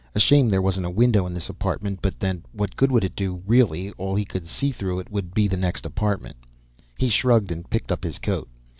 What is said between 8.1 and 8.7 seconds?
coat.